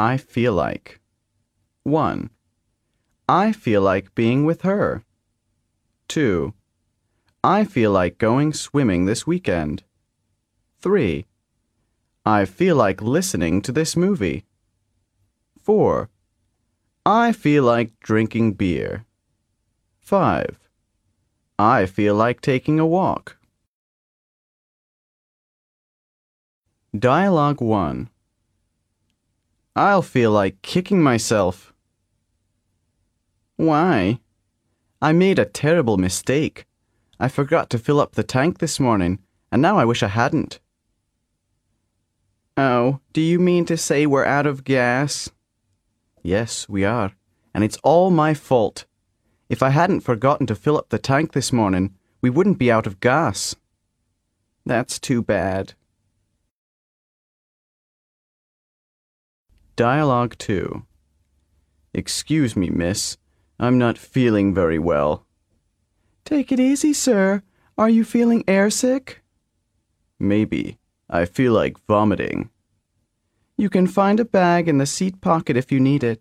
I 0.00 0.16
feel 0.16 0.52
like. 0.52 1.00
1. 1.82 2.30
I 3.28 3.50
feel 3.50 3.82
like 3.82 4.14
being 4.14 4.44
with 4.44 4.62
her. 4.62 5.02
2. 6.06 6.54
I 7.42 7.64
feel 7.64 7.90
like 7.90 8.16
going 8.16 8.52
swimming 8.52 9.06
this 9.06 9.26
weekend. 9.26 9.82
3. 10.82 11.26
I 12.24 12.44
feel 12.44 12.76
like 12.76 13.02
listening 13.02 13.60
to 13.62 13.72
this 13.72 13.96
movie. 13.96 14.44
4. 15.64 16.08
I 17.04 17.32
feel 17.32 17.64
like 17.64 17.98
drinking 17.98 18.52
beer. 18.52 19.04
5. 19.98 20.60
I 21.58 21.86
feel 21.86 22.14
like 22.14 22.40
taking 22.40 22.78
a 22.78 22.86
walk. 22.86 23.36
Dialogue 26.96 27.60
1 27.60 28.10
I'll 29.76 30.02
feel 30.02 30.30
like 30.30 30.62
kicking 30.62 31.02
myself. 31.02 31.72
Why? 33.56 34.20
I 35.00 35.12
made 35.12 35.38
a 35.38 35.44
terrible 35.44 35.96
mistake. 35.96 36.66
I 37.20 37.28
forgot 37.28 37.70
to 37.70 37.78
fill 37.78 38.00
up 38.00 38.14
the 38.14 38.22
tank 38.22 38.58
this 38.58 38.78
morning, 38.78 39.18
and 39.50 39.62
now 39.62 39.78
I 39.78 39.84
wish 39.84 40.02
I 40.02 40.08
hadn't. 40.08 40.60
Oh, 42.56 43.00
do 43.12 43.20
you 43.20 43.38
mean 43.38 43.64
to 43.66 43.76
say 43.76 44.06
we're 44.06 44.24
out 44.24 44.46
of 44.46 44.64
gas? 44.64 45.30
Yes, 46.22 46.68
we 46.68 46.84
are, 46.84 47.12
and 47.54 47.62
it's 47.62 47.78
all 47.84 48.10
my 48.10 48.34
fault. 48.34 48.84
If 49.48 49.62
I 49.62 49.70
hadn't 49.70 50.00
forgotten 50.00 50.46
to 50.48 50.54
fill 50.54 50.76
up 50.76 50.88
the 50.88 50.98
tank 50.98 51.32
this 51.32 51.52
morning, 51.52 51.94
we 52.20 52.30
wouldn't 52.30 52.58
be 52.58 52.70
out 52.70 52.86
of 52.86 53.00
gas. 53.00 53.54
That's 54.66 54.98
too 54.98 55.22
bad. 55.22 55.74
Dialogue 59.78 60.36
2 60.38 60.82
Excuse 61.94 62.56
me, 62.56 62.68
miss. 62.68 63.16
I'm 63.60 63.78
not 63.78 63.96
feeling 63.96 64.52
very 64.52 64.80
well. 64.80 65.24
Take 66.24 66.50
it 66.50 66.58
easy, 66.58 66.92
sir. 66.92 67.44
Are 67.76 67.88
you 67.88 68.02
feeling 68.02 68.42
airsick? 68.46 69.18
Maybe. 70.18 70.78
I 71.08 71.26
feel 71.26 71.52
like 71.52 71.78
vomiting. 71.86 72.50
You 73.56 73.70
can 73.70 73.86
find 73.86 74.18
a 74.18 74.24
bag 74.24 74.66
in 74.66 74.78
the 74.78 74.84
seat 74.84 75.20
pocket 75.20 75.56
if 75.56 75.70
you 75.70 75.78
need 75.78 76.02
it. 76.02 76.20